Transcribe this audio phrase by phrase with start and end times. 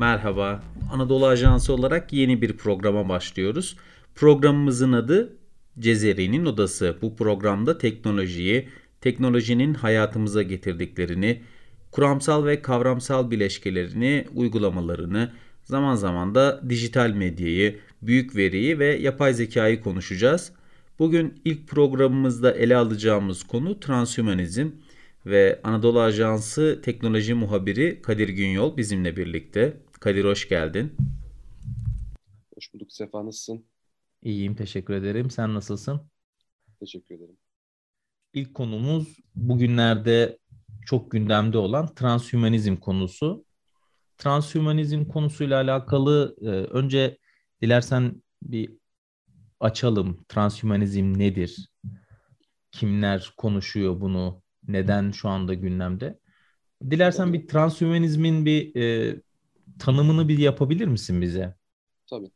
[0.00, 0.62] Merhaba.
[0.92, 3.76] Anadolu Ajansı olarak yeni bir programa başlıyoruz.
[4.14, 5.36] Programımızın adı
[5.78, 6.96] Cezeri'nin Odası.
[7.02, 8.68] Bu programda teknolojiyi,
[9.00, 11.42] teknolojinin hayatımıza getirdiklerini,
[11.90, 15.32] kuramsal ve kavramsal bileşkelerini, uygulamalarını,
[15.64, 20.52] zaman zaman da dijital medyayı, büyük veriyi ve yapay zekayı konuşacağız.
[20.98, 24.68] Bugün ilk programımızda ele alacağımız konu transhümanizm
[25.26, 29.76] ve Anadolu Ajansı teknoloji muhabiri Kadir Günyol bizimle birlikte.
[30.00, 30.96] Kadir hoş geldin.
[32.54, 33.64] Hoş bulduk Sefa nasılsın?
[34.22, 35.30] İyiyim teşekkür ederim.
[35.30, 36.00] Sen nasılsın?
[36.80, 37.36] Teşekkür ederim.
[38.34, 40.38] İlk konumuz bugünlerde
[40.86, 43.44] çok gündemde olan transhümanizm konusu.
[44.18, 47.18] Transhümanizm konusuyla alakalı e, önce
[47.62, 48.72] dilersen bir
[49.60, 50.24] açalım.
[50.28, 51.68] Transhümanizm nedir?
[52.72, 54.42] Kimler konuşuyor bunu?
[54.68, 56.18] Neden şu anda gündemde?
[56.90, 59.16] Dilersen bir transhümanizmin bir e,
[59.80, 61.56] tanımını bir yapabilir misin bize?
[62.06, 62.30] Tabii.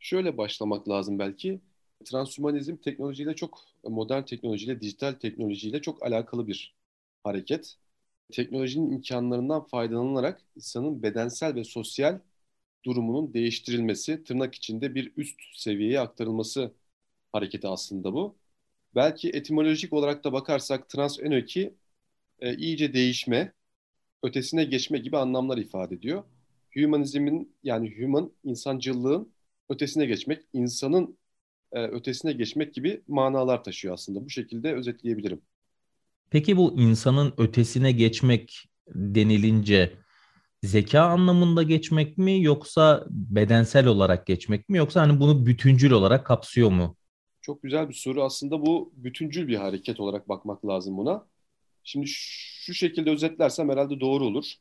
[0.00, 1.60] Şöyle başlamak lazım belki.
[2.04, 6.76] Transhümanizm teknolojiyle çok, modern teknolojiyle, dijital teknolojiyle çok alakalı bir
[7.24, 7.76] hareket.
[8.32, 12.20] Teknolojinin imkanlarından faydalanarak insanın bedensel ve sosyal
[12.86, 16.72] durumunun değiştirilmesi, tırnak içinde bir üst seviyeye aktarılması
[17.32, 18.36] hareketi aslında bu.
[18.94, 21.74] Belki etimolojik olarak da bakarsak trans enoki
[22.40, 23.52] e, iyice değişme,
[24.22, 26.24] ötesine geçme gibi anlamlar ifade ediyor.
[26.74, 29.32] Humanizmin yani human, insancılığın
[29.68, 31.18] ötesine geçmek, insanın
[31.72, 34.24] e, ötesine geçmek gibi manalar taşıyor aslında.
[34.24, 35.42] Bu şekilde özetleyebilirim.
[36.30, 39.92] Peki bu insanın ötesine geçmek denilince
[40.62, 46.70] zeka anlamında geçmek mi yoksa bedensel olarak geçmek mi yoksa hani bunu bütüncül olarak kapsıyor
[46.70, 46.96] mu?
[47.40, 48.22] Çok güzel bir soru.
[48.24, 51.26] Aslında bu bütüncül bir hareket olarak bakmak lazım buna.
[51.84, 54.54] Şimdi şu şekilde özetlersem herhalde doğru olur.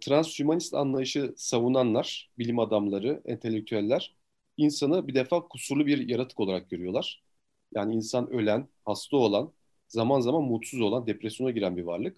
[0.00, 4.16] Transhümanist anlayışı savunanlar, bilim adamları, entelektüeller
[4.56, 7.22] insanı bir defa kusurlu bir yaratık olarak görüyorlar.
[7.74, 9.52] Yani insan ölen, hasta olan,
[9.88, 12.16] zaman zaman mutsuz olan, depresyona giren bir varlık.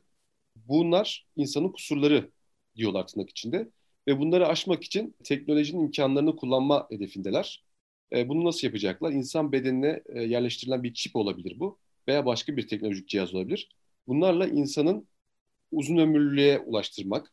[0.56, 2.31] Bunlar insanın kusurları
[2.76, 3.70] diyorlar tırnak içinde.
[4.09, 7.65] Ve bunları aşmak için teknolojinin imkanlarını kullanma hedefindeler.
[8.12, 9.12] E, bunu nasıl yapacaklar?
[9.12, 11.78] İnsan bedenine e, yerleştirilen bir çip olabilir bu
[12.09, 13.69] veya başka bir teknolojik cihaz olabilir.
[14.06, 15.09] Bunlarla insanın
[15.72, 17.32] uzun ömürlülüğe ulaştırmak,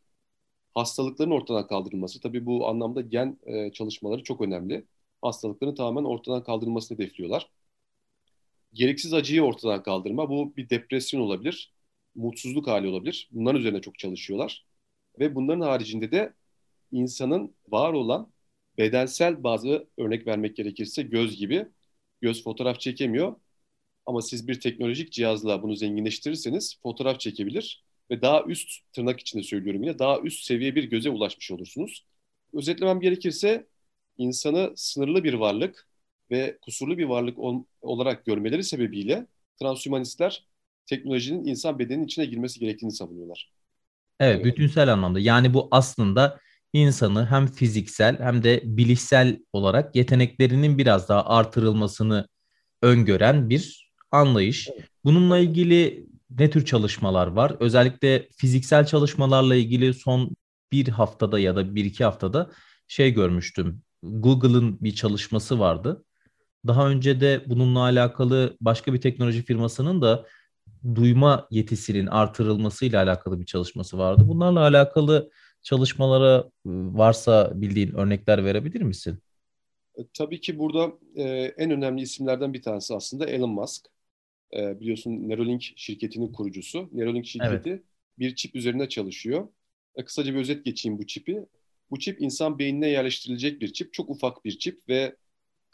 [0.74, 2.22] hastalıkların ortadan kaldırılması.
[2.22, 4.86] Tabii bu anlamda gen e, çalışmaları çok önemli.
[5.22, 7.50] Hastalıkların tamamen ortadan kaldırılmasını hedefliyorlar.
[8.74, 10.30] Gereksiz acıyı ortadan kaldırma.
[10.30, 11.74] Bu bir depresyon olabilir,
[12.16, 13.30] mutsuzluk hali olabilir.
[13.32, 14.66] Bunların üzerine çok çalışıyorlar.
[15.20, 16.34] Ve bunların haricinde de
[16.92, 18.34] insanın var olan
[18.78, 21.68] bedensel bazı örnek vermek gerekirse göz gibi
[22.22, 23.36] göz fotoğraf çekemiyor.
[24.06, 29.84] Ama siz bir teknolojik cihazla bunu zenginleştirirseniz fotoğraf çekebilir ve daha üst tırnak içinde söylüyorum
[29.84, 32.06] yine daha üst seviye bir göze ulaşmış olursunuz.
[32.54, 33.68] Özetlemem gerekirse
[34.18, 35.88] insanı sınırlı bir varlık
[36.32, 39.28] ve kusurlu bir varlık ol- olarak görmeleri sebebiyle
[39.60, 40.46] transhümanistler
[40.86, 43.52] teknolojinin insan bedeninin içine girmesi gerektiğini savunuyorlar.
[44.20, 45.20] Evet, bütünsel anlamda.
[45.20, 46.40] Yani bu aslında
[46.74, 52.28] insanı hem fiziksel hem de bilişsel olarak yeteneklerinin biraz daha artırılmasını
[52.82, 54.70] öngören bir anlayış.
[55.06, 56.08] Bununla ilgili
[56.40, 57.56] ne tür çalışmalar var?
[57.60, 60.36] Özellikle fiziksel çalışmalarla ilgili son
[60.72, 62.52] bir haftada ya da bir iki haftada
[62.88, 63.82] şey görmüştüm.
[64.04, 66.06] Google'ın bir çalışması vardı.
[66.68, 70.26] Daha önce de bununla alakalı başka bir teknoloji firmasının da
[70.96, 74.24] duyma yetisinin artırılmasıyla alakalı bir çalışması vardı.
[74.28, 75.30] Bunlarla alakalı
[75.62, 76.36] çalışmalara
[76.68, 79.20] ıı, varsa bildiğin örnekler verebilir misin?
[79.98, 81.24] E, tabii ki burada e,
[81.58, 83.93] en önemli isimlerden bir tanesi aslında Elon Musk.
[84.56, 86.90] E, biliyorsun Neuralink şirketinin kurucusu.
[86.92, 87.84] Neuralink şirketi evet.
[88.20, 89.48] bir çip üzerinde çalışıyor.
[89.96, 91.46] E, kısaca bir özet geçeyim bu çipi.
[91.92, 93.94] Bu çip insan beynine yerleştirilecek bir çip.
[93.94, 95.16] Çok ufak bir çip ve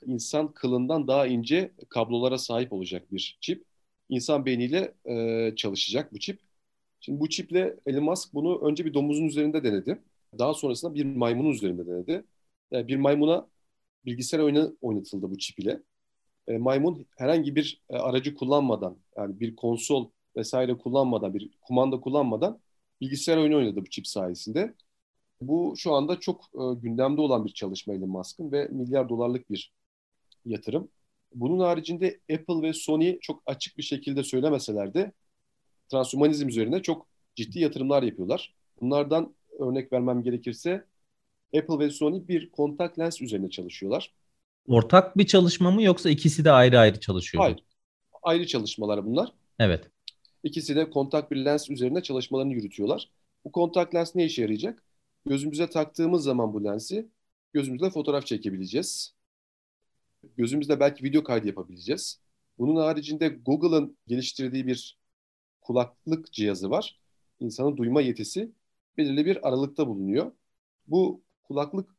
[0.05, 3.65] insan kılından daha ince kablolara sahip olacak bir çip.
[4.09, 6.39] İnsan beyniyle e, çalışacak bu çip.
[6.99, 10.01] Şimdi bu çiple Elon Musk bunu önce bir domuzun üzerinde denedi.
[10.39, 12.23] Daha sonrasında bir maymunun üzerinde denedi.
[12.71, 13.49] Yani bir maymuna
[14.05, 15.79] bilgisayar oyunu oynatıldı bu çip ile.
[16.49, 22.59] E, maymun herhangi bir e, aracı kullanmadan yani bir konsol vesaire kullanmadan bir kumanda kullanmadan
[23.01, 24.75] bilgisayar oyunu oynadı bu çip sayesinde.
[25.41, 29.73] Bu şu anda çok e, gündemde olan bir çalışma Elon Musk'ın ve milyar dolarlık bir
[30.45, 30.89] yatırım.
[31.35, 35.11] Bunun haricinde Apple ve Sony çok açık bir şekilde söylemeseler de
[35.91, 38.55] transhumanizm üzerine çok ciddi yatırımlar yapıyorlar.
[38.81, 40.85] Bunlardan örnek vermem gerekirse
[41.57, 44.13] Apple ve Sony bir kontak lens üzerine çalışıyorlar.
[44.69, 47.43] Ortak bir çalışma mı yoksa ikisi de ayrı ayrı çalışıyor?
[47.43, 47.63] Hayır.
[48.23, 49.33] Ayrı çalışmalar bunlar.
[49.59, 49.91] Evet.
[50.43, 53.11] İkisi de kontak bir lens üzerine çalışmalarını yürütüyorlar.
[53.45, 54.83] Bu kontak lens ne işe yarayacak?
[55.25, 57.09] Gözümüze taktığımız zaman bu lensi
[57.53, 59.13] gözümüzle fotoğraf çekebileceğiz.
[60.37, 62.19] Gözümüzle belki video kaydı yapabileceğiz.
[62.57, 64.97] Bunun haricinde Google'ın geliştirdiği bir
[65.61, 66.99] kulaklık cihazı var.
[67.39, 68.51] İnsanın duyma yetisi
[68.97, 70.31] belirli bir aralıkta bulunuyor.
[70.87, 71.95] Bu kulaklık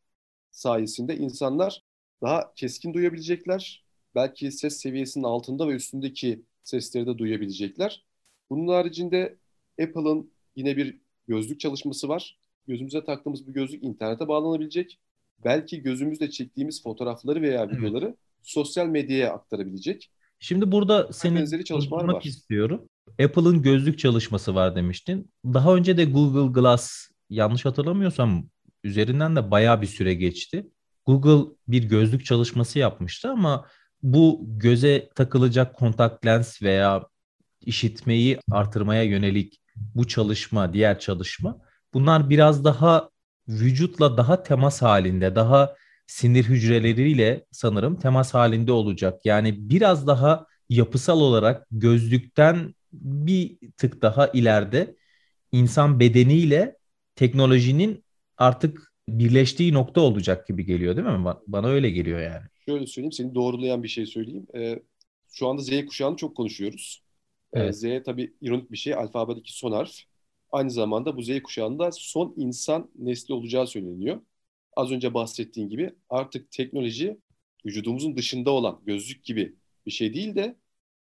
[0.51, 1.90] sayesinde insanlar
[2.23, 3.85] daha keskin duyabilecekler.
[4.15, 8.05] Belki ses seviyesinin altında ve üstündeki sesleri de duyabilecekler.
[8.51, 9.37] Bunun haricinde
[9.83, 12.39] Apple'ın yine bir gözlük çalışması var.
[12.67, 14.99] Gözümüze taktığımız bu gözlük internete bağlanabilecek.
[15.45, 18.17] Belki gözümüzle çektiğimiz fotoğrafları veya videoları evet.
[18.43, 20.11] sosyal medyaya aktarabilecek.
[20.39, 22.89] Şimdi burada seni çalışmak istiyorum.
[23.25, 25.31] Apple'ın gözlük çalışması var demiştin.
[25.45, 28.49] Daha önce de Google Glass yanlış hatırlamıyorsam
[28.85, 30.67] üzerinden de bayağı bir süre geçti.
[31.11, 33.67] Google bir gözlük çalışması yapmıştı ama
[34.03, 37.03] bu göze takılacak kontak lens veya
[37.61, 41.59] işitmeyi artırmaya yönelik bu çalışma, diğer çalışma
[41.95, 43.11] bunlar biraz daha
[43.49, 45.75] vücutla daha temas halinde, daha
[46.07, 49.21] sinir hücreleriyle sanırım temas halinde olacak.
[49.25, 54.97] Yani biraz daha yapısal olarak gözlükten bir tık daha ileride
[55.53, 56.77] insan bedeniyle
[57.15, 58.05] teknolojinin
[58.39, 61.35] artık birleştiği nokta olacak gibi geliyor değil mi?
[61.47, 62.47] Bana öyle geliyor yani.
[62.69, 64.47] Şöyle söyleyeyim, seni doğrulayan bir şey söyleyeyim.
[64.55, 64.83] Ee,
[65.33, 67.03] şu anda Z kuşağını çok konuşuyoruz.
[67.53, 67.77] Ee, evet.
[67.77, 69.93] Z tabii ironik bir şey, alfabedeki son harf.
[70.53, 74.21] Aynı zamanda bu Z kuşağında son insan nesli olacağı söyleniyor.
[74.77, 77.19] Az önce bahsettiğin gibi artık teknoloji
[77.67, 79.55] vücudumuzun dışında olan gözlük gibi
[79.87, 80.57] bir şey değil de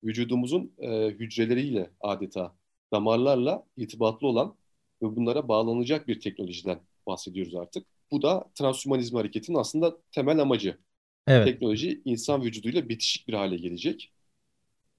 [0.04, 2.54] vücudumuzun e, hücreleriyle adeta
[2.92, 4.56] damarlarla irtibatlı olan
[5.02, 7.86] ve bunlara bağlanacak bir teknolojiden bahsediyoruz artık.
[8.10, 10.78] Bu da transhumanizm hareketinin aslında temel amacı.
[11.26, 11.46] Evet.
[11.46, 14.12] Teknoloji insan vücuduyla bitişik bir hale gelecek.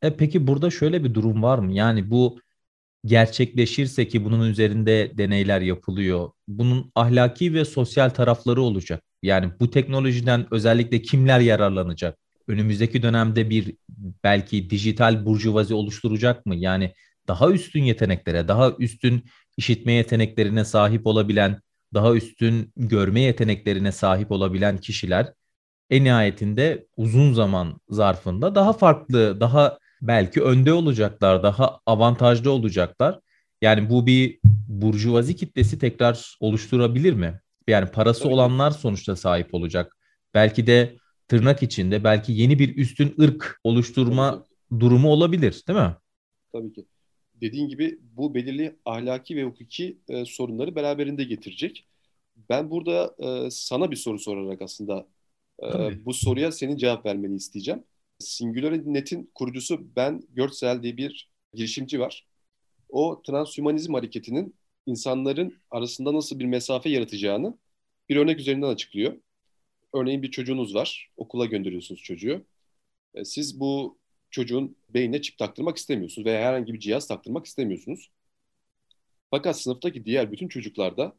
[0.01, 1.73] E peki burada şöyle bir durum var mı?
[1.73, 2.39] Yani bu
[3.05, 6.31] gerçekleşirse ki bunun üzerinde deneyler yapılıyor.
[6.47, 9.03] Bunun ahlaki ve sosyal tarafları olacak.
[9.23, 12.17] Yani bu teknolojiden özellikle kimler yararlanacak?
[12.47, 13.75] Önümüzdeki dönemde bir
[14.23, 16.55] belki dijital burjuvazi oluşturacak mı?
[16.55, 16.93] Yani
[17.27, 19.23] daha üstün yeteneklere, daha üstün
[19.57, 21.61] işitme yeteneklerine sahip olabilen,
[21.93, 25.33] daha üstün görme yeteneklerine sahip olabilen kişiler
[25.89, 33.19] en nihayetinde uzun zaman zarfında daha farklı, daha belki önde olacaklar, daha avantajlı olacaklar.
[33.61, 37.41] Yani bu bir burjuvazi kitlesi tekrar oluşturabilir mi?
[37.67, 39.97] Yani parası olanlar sonuçta sahip olacak.
[40.33, 40.95] Belki de
[41.27, 44.44] tırnak içinde belki yeni bir üstün ırk oluşturma
[44.79, 45.95] durumu olabilir, değil mi?
[46.53, 46.85] Tabii ki.
[47.41, 51.88] Dediğin gibi bu belirli ahlaki ve hukuki e, sorunları beraberinde getirecek.
[52.49, 55.07] Ben burada e, sana bir soru sorarak aslında
[55.63, 55.67] e,
[56.05, 57.83] bu soruya senin cevap vermeni isteyeceğim.
[58.19, 62.27] Singularity.net'in kurucusu Ben Görtsel diye bir girişimci var.
[62.89, 64.55] O transhumanizm hareketinin
[64.85, 67.57] insanların arasında nasıl bir mesafe yaratacağını
[68.09, 69.17] bir örnek üzerinden açıklıyor.
[69.94, 72.45] Örneğin bir çocuğunuz var, okula gönderiyorsunuz çocuğu.
[73.13, 74.00] E, siz bu
[74.31, 78.12] çocuğun beynine çip taktırmak istemiyorsunuz veya herhangi bir cihaz taktırmak istemiyorsunuz.
[79.31, 81.16] Fakat sınıftaki diğer bütün çocuklarda,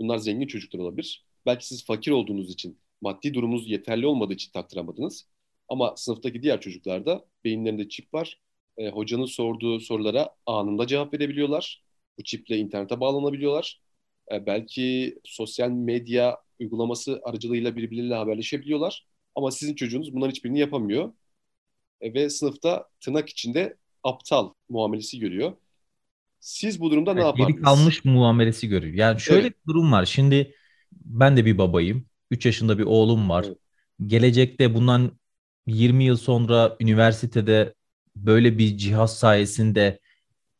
[0.00, 1.24] bunlar zengin çocuklar olabilir.
[1.46, 5.26] Belki siz fakir olduğunuz için, maddi durumunuz yeterli olmadığı için taktıramadınız.
[5.68, 8.40] Ama sınıftaki diğer çocuklarda beyinlerinde çip var.
[8.78, 11.84] E, hocanın sorduğu sorulara anında cevap verebiliyorlar.
[12.18, 13.80] Bu çiple internete bağlanabiliyorlar.
[14.32, 19.06] E, belki sosyal medya uygulaması aracılığıyla birbirleriyle haberleşebiliyorlar.
[19.34, 21.12] Ama sizin çocuğunuz bunların hiçbirini yapamıyor.
[22.00, 25.52] E, ve sınıfta tırnak içinde aptal muamelesi görüyor.
[26.40, 27.48] Siz bu durumda yani ne yapardınız?
[27.48, 28.94] Geri kalmış muamelesi görüyor.
[28.94, 29.52] Yani şöyle evet.
[29.52, 30.04] bir durum var.
[30.04, 30.54] Şimdi
[30.92, 32.06] ben de bir babayım.
[32.30, 33.44] 3 yaşında bir oğlum var.
[33.48, 33.58] Evet.
[34.06, 35.18] Gelecekte bundan
[35.66, 37.74] 20 yıl sonra üniversitede
[38.16, 40.00] böyle bir cihaz sayesinde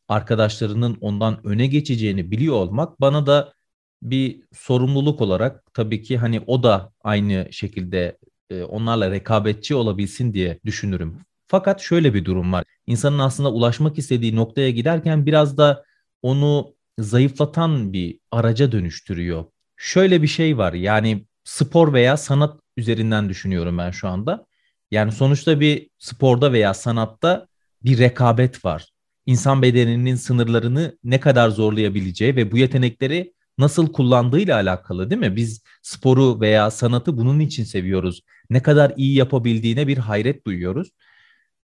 [0.08, 3.52] arkadaşlarının ondan öne geçeceğini biliyor olmak bana da
[4.02, 8.18] bir sorumluluk olarak tabii ki hani o da aynı şekilde
[8.50, 11.25] e, onlarla rekabetçi olabilsin diye düşünürüm.
[11.48, 12.64] Fakat şöyle bir durum var.
[12.86, 15.84] İnsanın aslında ulaşmak istediği noktaya giderken biraz da
[16.22, 19.44] onu zayıflatan bir araca dönüştürüyor.
[19.76, 20.72] Şöyle bir şey var.
[20.72, 24.46] Yani spor veya sanat üzerinden düşünüyorum ben şu anda.
[24.90, 27.46] Yani sonuçta bir sporda veya sanatta
[27.84, 28.88] bir rekabet var.
[29.26, 35.36] İnsan bedeninin sınırlarını ne kadar zorlayabileceği ve bu yetenekleri nasıl kullandığıyla alakalı değil mi?
[35.36, 38.22] Biz sporu veya sanatı bunun için seviyoruz.
[38.50, 40.90] Ne kadar iyi yapabildiğine bir hayret duyuyoruz.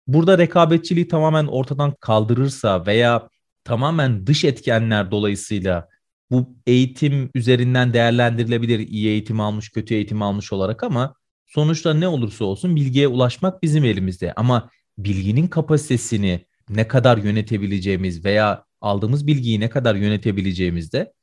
[0.07, 3.29] Burada rekabetçiliği tamamen ortadan kaldırırsa veya
[3.63, 5.87] tamamen dış etkenler dolayısıyla
[6.31, 11.15] bu eğitim üzerinden değerlendirilebilir iyi eğitim almış kötü eğitim almış olarak ama
[11.47, 18.65] sonuçta ne olursa olsun bilgiye ulaşmak bizim elimizde ama bilginin kapasitesini ne kadar yönetebileceğimiz veya
[18.81, 21.13] aldığımız bilgiyi ne kadar yönetebileceğimiz de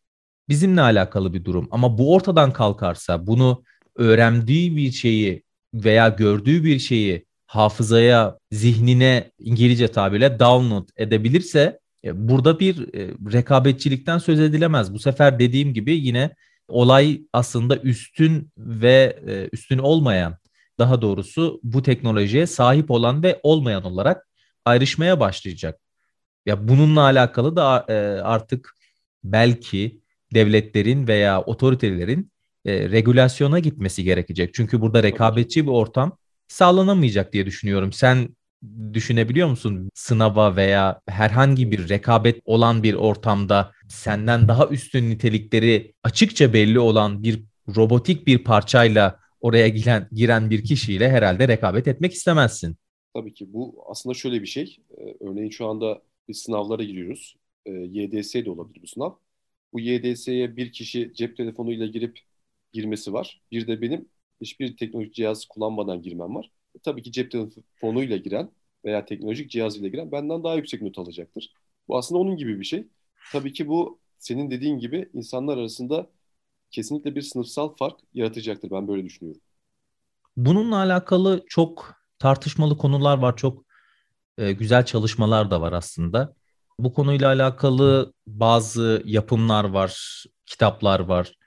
[0.48, 1.68] bizimle alakalı bir durum.
[1.70, 3.62] Ama bu ortadan kalkarsa bunu
[3.96, 5.42] öğrendiği bir şeyi
[5.74, 14.18] veya gördüğü bir şeyi hafızaya, zihnine İngilizce tabirle download edebilirse e, burada bir e, rekabetçilikten
[14.18, 14.94] söz edilemez.
[14.94, 16.34] Bu sefer dediğim gibi yine
[16.68, 20.36] olay aslında üstün ve e, üstün olmayan
[20.78, 24.28] daha doğrusu bu teknolojiye sahip olan ve olmayan olarak
[24.64, 25.80] ayrışmaya başlayacak.
[26.46, 27.86] Ya bununla alakalı da
[28.24, 28.74] artık
[29.24, 30.00] belki
[30.34, 32.32] devletlerin veya otoritelerin
[32.64, 34.54] e, regülasyona gitmesi gerekecek.
[34.54, 36.16] Çünkü burada rekabetçi bir ortam
[36.48, 37.92] sağlanamayacak diye düşünüyorum.
[37.92, 38.28] Sen
[38.92, 46.52] düşünebiliyor musun sınava veya herhangi bir rekabet olan bir ortamda senden daha üstün nitelikleri açıkça
[46.52, 47.44] belli olan bir
[47.76, 52.76] robotik bir parçayla oraya giren, giren bir kişiyle herhalde rekabet etmek istemezsin.
[53.14, 54.76] Tabii ki bu aslında şöyle bir şey.
[54.98, 57.36] Ee, örneğin şu anda biz sınavlara giriyoruz.
[57.66, 59.10] Ee, YDS de olabilir bu sınav.
[59.72, 62.18] Bu YDS'ye bir kişi cep telefonuyla girip
[62.72, 63.40] girmesi var.
[63.50, 64.08] Bir de benim
[64.40, 66.50] hiçbir teknolojik cihaz kullanmadan girmem var.
[66.74, 68.50] E, tabii ki cep telefonuyla giren
[68.84, 71.52] veya teknolojik cihazıyla giren benden daha yüksek not alacaktır.
[71.88, 72.86] Bu aslında onun gibi bir şey.
[73.32, 76.06] Tabii ki bu senin dediğin gibi insanlar arasında
[76.70, 78.70] kesinlikle bir sınıfsal fark yaratacaktır.
[78.70, 79.40] Ben böyle düşünüyorum.
[80.36, 83.36] Bununla alakalı çok tartışmalı konular var.
[83.36, 83.64] Çok
[84.38, 86.34] e, güzel çalışmalar da var aslında.
[86.78, 91.37] Bu konuyla alakalı bazı yapımlar var, kitaplar var.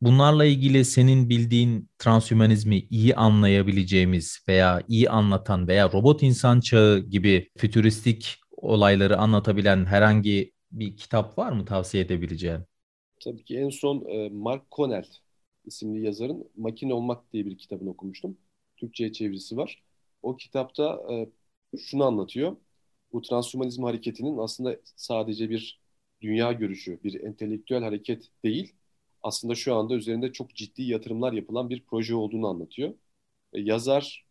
[0.00, 7.50] Bunlarla ilgili senin bildiğin transhümanizmi iyi anlayabileceğimiz veya iyi anlatan veya robot insan çağı gibi
[7.58, 12.60] fütüristik olayları anlatabilen herhangi bir kitap var mı tavsiye edebileceğin?
[13.24, 15.04] Tabii ki en son e, Mark Connell
[15.64, 18.38] isimli yazarın Makine Olmak diye bir kitabını okumuştum.
[18.76, 19.82] Türkçe'ye çevirisi var.
[20.22, 21.26] O kitapta e,
[21.78, 22.56] şunu anlatıyor.
[23.12, 25.80] Bu transhümanizm hareketinin aslında sadece bir
[26.22, 28.74] dünya görüşü, bir entelektüel hareket değil,
[29.22, 32.94] aslında şu anda üzerinde çok ciddi yatırımlar yapılan bir proje olduğunu anlatıyor.
[33.52, 34.26] E, yazar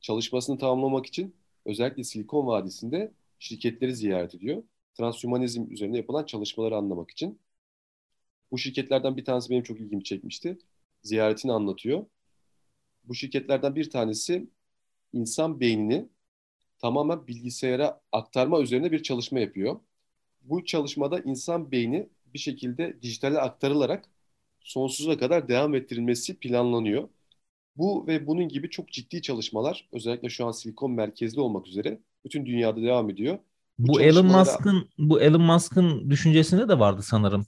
[0.00, 4.62] çalışmasını tamamlamak için özellikle Silikon Vadisi'nde şirketleri ziyaret ediyor.
[4.94, 7.38] Transhümanizm üzerine yapılan çalışmaları anlamak için.
[8.50, 10.58] Bu şirketlerden bir tanesi benim çok ilgimi çekmişti.
[11.02, 12.06] Ziyaretini anlatıyor.
[13.04, 14.50] Bu şirketlerden bir tanesi
[15.12, 16.08] insan beynini
[16.78, 19.80] tamamen bilgisayara aktarma üzerine bir çalışma yapıyor.
[20.42, 24.04] Bu çalışmada insan beyni bir şekilde dijitale aktarılarak
[24.60, 27.08] sonsuza kadar devam ettirilmesi planlanıyor.
[27.76, 32.46] Bu ve bunun gibi çok ciddi çalışmalar özellikle şu an Silikon merkezli olmak üzere bütün
[32.46, 33.38] dünyada devam ediyor.
[33.78, 37.46] Bu, bu Elon Musk'ın bu Elon Musk'ın düşüncesinde de vardı sanırım.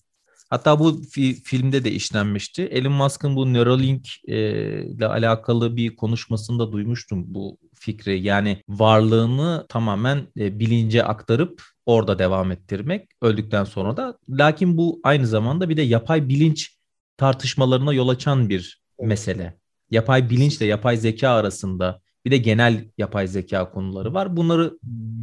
[0.50, 2.62] Hatta bu fi- filmde de işlenmişti.
[2.62, 4.36] Elon Musk'ın bu Neuralink e,
[4.84, 8.22] ile alakalı bir konuşmasında duymuştum bu fikri.
[8.22, 14.18] Yani varlığını tamamen e, bilince aktarıp orada devam ettirmek öldükten sonra da.
[14.28, 16.76] Lakin bu aynı zamanda bir de yapay bilinç
[17.16, 19.08] tartışmalarına yol açan bir evet.
[19.08, 19.58] mesele.
[19.90, 24.36] Yapay bilinçle yapay zeka arasında bir de genel yapay zeka konuları var.
[24.36, 24.78] Bunları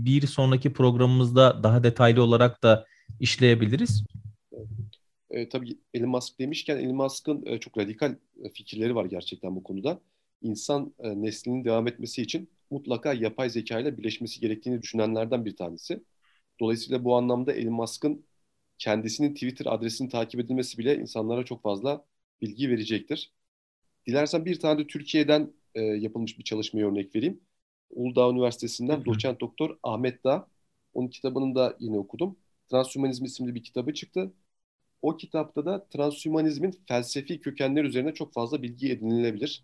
[0.06, 2.86] bir sonraki programımızda daha detaylı olarak da
[3.20, 4.04] işleyebiliriz.
[5.34, 9.64] E, tabii Elon Musk demişken Elon Musk'ın e, çok radikal e, fikirleri var gerçekten bu
[9.64, 10.02] konuda.
[10.42, 16.04] İnsan e, neslinin devam etmesi için mutlaka yapay zeka ile birleşmesi gerektiğini düşünenlerden bir tanesi.
[16.60, 18.26] Dolayısıyla bu anlamda Elon Musk'ın
[18.78, 22.06] kendisinin Twitter adresini takip edilmesi bile insanlara çok fazla
[22.42, 23.34] bilgi verecektir.
[24.08, 27.42] Dilersen bir tane de Türkiye'den e, yapılmış bir çalışmaya örnek vereyim.
[27.90, 30.48] Uludağ Üniversitesi'nden hı doçent doktor Ahmet Dağ.
[30.94, 32.38] Onun kitabını da yine okudum.
[32.72, 34.34] Transhümanizm isimli bir kitabı çıktı.
[35.04, 39.64] O kitapta da transhümanizmin felsefi kökenler üzerine çok fazla bilgi edinilebilir.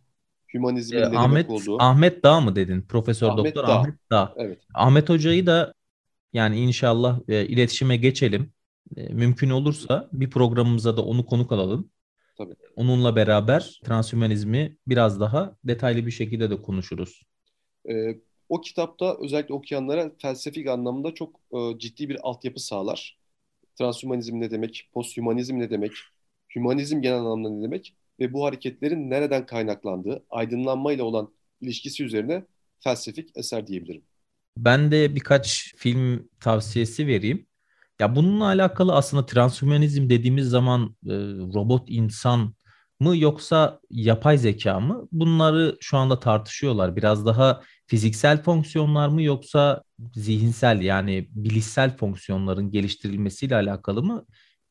[0.53, 1.81] Hümanizmin ee, ne Ahmet, demek olduğu.
[1.81, 2.81] Ahmet Dağ mı dedin?
[2.81, 3.79] Profesör Ahmet Doktor Dağ.
[3.79, 4.33] Ahmet Dağ.
[4.37, 4.59] Evet.
[4.73, 5.73] Ahmet Hoca'yı da
[6.33, 8.53] yani inşallah e, iletişime geçelim.
[8.97, 11.89] E, mümkün olursa bir programımıza da onu konuk alalım.
[12.37, 12.53] Tabii.
[12.75, 17.21] Onunla beraber transhümanizmi biraz daha detaylı bir şekilde de konuşuruz.
[17.89, 18.19] Ee,
[18.49, 23.18] o kitapta özellikle okuyanlara felsefik anlamda çok e, ciddi bir altyapı sağlar.
[23.79, 25.91] Transhümanizm ne demek, posthümanizm ne demek,
[26.55, 32.43] hümanizm genel anlamda ne demek ve bu hareketlerin nereden kaynaklandığı, aydınlanmayla olan ilişkisi üzerine
[32.79, 34.03] felsefik eser diyebilirim.
[34.57, 37.45] Ben de birkaç film tavsiyesi vereyim.
[37.99, 41.13] Ya bununla alakalı aslında transhümanizm dediğimiz zaman e,
[41.53, 42.53] robot insan
[42.99, 45.07] mı yoksa yapay zeka mı?
[45.11, 46.95] Bunları şu anda tartışıyorlar.
[46.95, 49.83] Biraz daha fiziksel fonksiyonlar mı yoksa
[50.15, 54.25] zihinsel yani bilişsel fonksiyonların geliştirilmesiyle alakalı mı?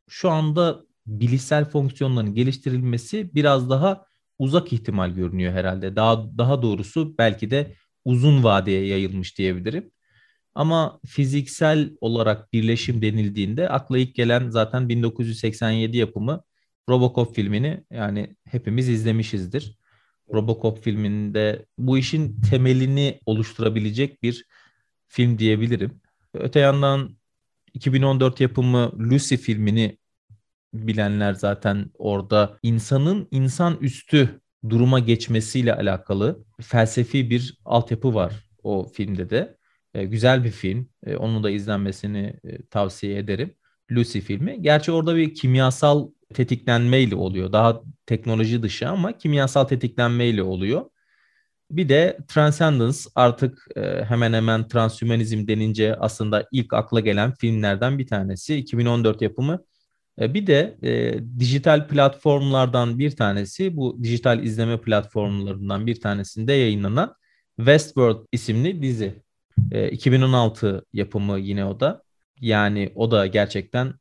[0.08, 4.04] Şu anda bilişsel fonksiyonların geliştirilmesi biraz daha
[4.38, 5.96] uzak ihtimal görünüyor herhalde.
[5.96, 9.90] Daha daha doğrusu belki de uzun vadeye yayılmış diyebilirim.
[10.54, 16.42] Ama fiziksel olarak birleşim denildiğinde akla ilk gelen zaten 1987 yapımı
[16.88, 19.78] Robocop filmini yani hepimiz izlemişizdir.
[20.32, 24.46] Robocop filminde bu işin temelini oluşturabilecek bir
[25.08, 26.00] film diyebilirim.
[26.34, 27.16] Öte yandan
[27.74, 29.98] 2014 yapımı Lucy filmini
[30.74, 39.30] bilenler zaten orada insanın insan üstü duruma geçmesiyle alakalı felsefi bir altyapı var o filmde
[39.30, 39.58] de.
[39.94, 40.88] E, güzel bir film.
[41.06, 43.54] E, onu da izlenmesini e, tavsiye ederim.
[43.90, 44.62] Lucy filmi.
[44.62, 47.52] Gerçi orada bir kimyasal tetiklenmeyle oluyor.
[47.52, 50.90] Daha teknoloji dışı ama kimyasal tetiklenmeyle oluyor.
[51.70, 58.06] Bir de Transcendence artık e, hemen hemen transhümanizm denince aslında ilk akla gelen filmlerden bir
[58.06, 58.56] tanesi.
[58.56, 59.64] 2014 yapımı.
[60.20, 67.14] E, bir de e, dijital platformlardan bir tanesi bu dijital izleme platformlarından bir tanesinde yayınlanan
[67.56, 69.22] Westworld isimli dizi.
[69.72, 72.02] E, 2016 yapımı yine o da.
[72.40, 73.94] Yani o da gerçekten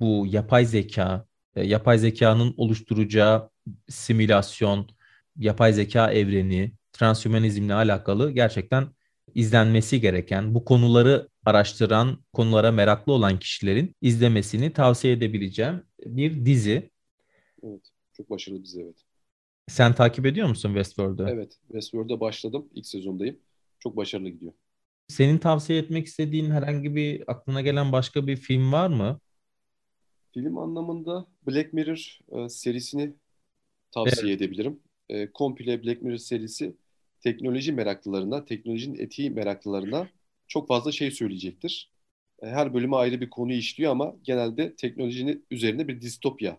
[0.00, 1.26] bu yapay zeka,
[1.62, 3.50] yapay zekanın oluşturacağı
[3.88, 4.88] simülasyon,
[5.36, 8.88] yapay zeka evreni, transhümanizmle alakalı gerçekten
[9.34, 16.90] izlenmesi gereken, bu konuları araştıran, konulara meraklı olan kişilerin izlemesini tavsiye edebileceğim bir dizi.
[17.62, 17.82] Evet,
[18.12, 19.04] çok başarılı bir dizi evet.
[19.68, 21.28] Sen takip ediyor musun Westworld'u?
[21.28, 22.68] Evet, Westworld'a başladım.
[22.74, 23.38] İlk sezondayım.
[23.78, 24.52] Çok başarılı gidiyor.
[25.08, 29.20] Senin tavsiye etmek istediğin herhangi bir aklına gelen başka bir film var mı?
[30.34, 33.14] Film anlamında Black Mirror e, serisini
[33.90, 34.42] tavsiye evet.
[34.42, 34.80] edebilirim.
[35.08, 36.76] E, komple Black Mirror serisi
[37.20, 40.08] teknoloji meraklılarına, teknolojinin etiği meraklılarına
[40.48, 41.90] çok fazla şey söyleyecektir.
[42.42, 46.58] E, her bölümü ayrı bir konu işliyor ama genelde teknolojinin üzerine bir distopya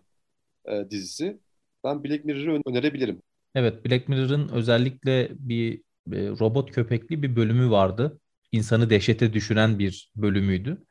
[0.64, 1.38] e, dizisi.
[1.84, 3.22] Ben Black Mirror'ı önerebilirim.
[3.54, 5.78] Evet, Black Mirror'ın özellikle bir
[6.12, 8.20] e, robot köpekli bir bölümü vardı.
[8.52, 10.84] İnsanı dehşete düşüren bir bölümüydü.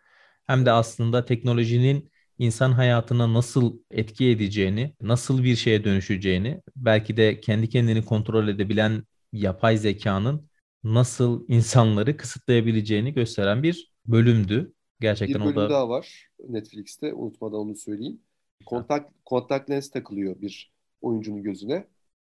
[0.47, 7.39] Hem de aslında teknolojinin insan hayatına nasıl etki edeceğini, nasıl bir şeye dönüşeceğini, belki de
[7.39, 10.49] kendi kendini kontrol edebilen yapay zekanın
[10.83, 14.73] nasıl insanları kısıtlayabileceğini gösteren bir bölümdü.
[14.99, 15.69] Gerçekten bir bölüm o da...
[15.69, 17.13] daha var Netflix'te.
[17.13, 18.19] Unutmadan onu söyleyeyim.
[18.65, 20.71] Kontak, kontak lens takılıyor bir
[21.01, 21.87] oyuncunun gözüne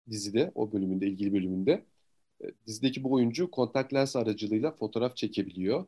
[0.10, 1.86] dizide, o bölümünde, ilgili bölümünde.
[2.42, 5.86] E, dizideki bu oyuncu kontak lens aracılığıyla fotoğraf çekebiliyor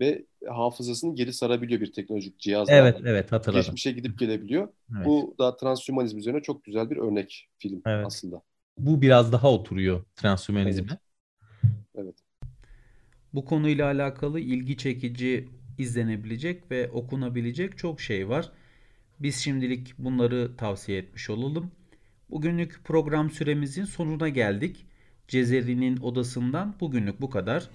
[0.00, 2.72] ve hafızasını geri sarabiliyor bir teknolojik cihazla.
[2.72, 3.62] Evet, evet hatırladım.
[3.62, 4.68] Geçmişe gidip gelebiliyor.
[4.96, 5.06] Evet.
[5.06, 8.06] Bu da transhümanizm üzerine çok güzel bir örnek film evet.
[8.06, 8.42] aslında.
[8.78, 10.98] Bu biraz daha oturuyor transhümanizme.
[11.64, 11.70] Evet.
[11.94, 12.16] evet.
[13.34, 18.52] Bu konuyla alakalı ilgi çekici izlenebilecek ve okunabilecek çok şey var.
[19.20, 21.70] Biz şimdilik bunları tavsiye etmiş olalım.
[22.30, 24.86] Bugünlük program süremizin sonuna geldik.
[25.28, 27.70] Cezeri'nin odasından bugünlük bu kadar.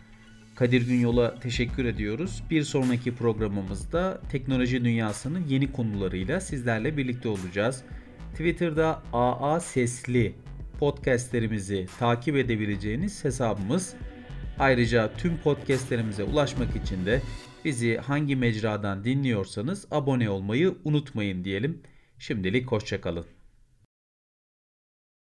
[0.56, 2.44] Kadir Günyol'a teşekkür ediyoruz.
[2.50, 7.84] Bir sonraki programımızda teknoloji dünyasının yeni konularıyla sizlerle birlikte olacağız.
[8.32, 10.36] Twitter'da AA Sesli
[10.80, 13.94] podcastlerimizi takip edebileceğiniz hesabımız.
[14.60, 17.22] Ayrıca tüm podcastlerimize ulaşmak için de
[17.66, 21.82] bizi hangi mecradan dinliyorsanız abone olmayı unutmayın diyelim.
[22.20, 23.26] Şimdilik hoşçakalın.